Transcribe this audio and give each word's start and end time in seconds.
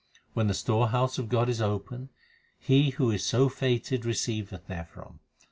When 0.33 0.47
the 0.47 0.55
storehouse 0.55 1.19
of 1.19 1.29
God 1.29 1.47
is 1.47 1.61
open, 1.61 2.09
he 2.57 2.89
who 2.89 3.11
is 3.11 3.23
so 3.23 3.49
fated 3.49 4.03
receiveth 4.03 4.65
therefrom. 4.65 5.19